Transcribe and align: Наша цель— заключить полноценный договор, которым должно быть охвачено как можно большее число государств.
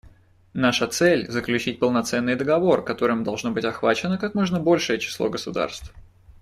Наша 0.55 0.87
цель— 0.87 1.29
заключить 1.31 1.77
полноценный 1.79 2.33
договор, 2.35 2.83
которым 2.83 3.23
должно 3.23 3.51
быть 3.51 3.65
охвачено 3.65 4.17
как 4.17 4.33
можно 4.33 4.59
большее 4.59 4.97
число 4.97 5.29
государств. 5.29 5.93